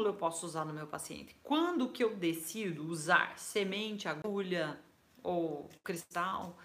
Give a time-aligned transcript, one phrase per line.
[0.00, 1.36] estímulo eu posso usar no meu paciente?
[1.42, 4.80] Quando que eu decido usar semente, agulha
[5.22, 6.56] ou cristal?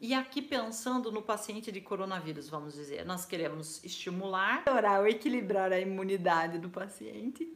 [0.00, 5.72] E aqui pensando no paciente de coronavírus, vamos dizer, nós queremos estimular, melhorar ou equilibrar
[5.72, 7.46] a imunidade do paciente.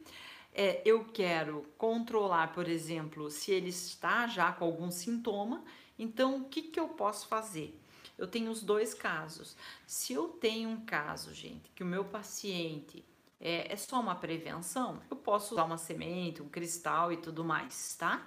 [0.53, 5.63] É, eu quero controlar, por exemplo, se ele está já com algum sintoma.
[5.97, 7.77] Então, o que, que eu posso fazer?
[8.17, 9.57] Eu tenho os dois casos.
[9.85, 13.03] Se eu tenho um caso, gente, que o meu paciente
[13.39, 17.95] é, é só uma prevenção, eu posso usar uma semente, um cristal e tudo mais,
[17.95, 18.25] tá?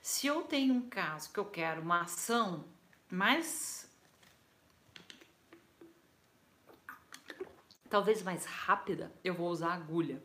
[0.00, 2.64] Se eu tenho um caso que eu quero uma ação
[3.10, 3.88] mais.
[7.88, 10.22] talvez mais rápida, eu vou usar agulha.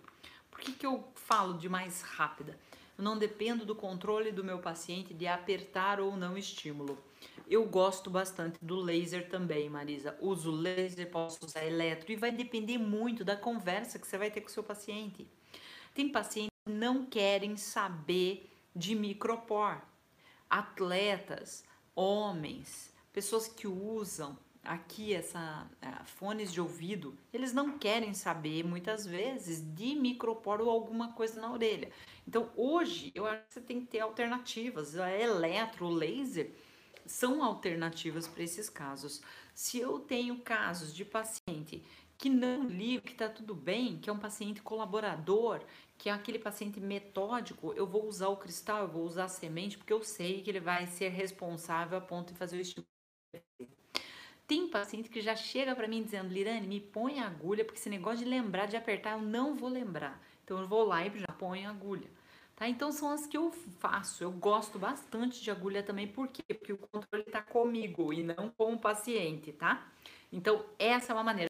[0.51, 2.57] Por que, que eu falo de mais rápida?
[2.97, 6.97] Eu não dependo do controle do meu paciente de apertar ou não estímulo.
[7.47, 10.17] Eu gosto bastante do laser também, Marisa.
[10.19, 14.41] Uso laser, posso usar eletro e vai depender muito da conversa que você vai ter
[14.41, 15.27] com o seu paciente.
[15.93, 19.81] Tem pacientes que não querem saber de micropor.
[20.49, 28.63] Atletas, homens, pessoas que usam aqui essa uh, fones de ouvido, eles não querem saber
[28.63, 31.91] muitas vezes de micropor ou alguma coisa na orelha.
[32.27, 34.97] Então hoje eu acho que você tem que ter alternativas.
[34.97, 36.51] A eletro, laser
[37.05, 39.21] são alternativas para esses casos.
[39.53, 41.83] Se eu tenho casos de paciente
[42.17, 45.61] que não liga, que está tudo bem, que é um paciente colaborador,
[45.97, 49.77] que é aquele paciente metódico, eu vou usar o cristal, eu vou usar a semente,
[49.77, 52.87] porque eu sei que ele vai ser responsável a ponto de fazer o estímulo.
[54.47, 57.89] Tem paciente que já chega para mim dizendo, Lirane, me põe a agulha, porque esse
[57.89, 60.21] negócio de lembrar, de apertar, eu não vou lembrar.
[60.43, 62.09] Então eu vou lá e já ponho a agulha.
[62.55, 62.69] Tá?
[62.69, 64.23] Então são as que eu faço.
[64.23, 66.53] Eu gosto bastante de agulha também, por quê?
[66.53, 69.85] Porque o controle está comigo e não com o paciente, tá?
[70.31, 71.43] Então essa é uma maneira.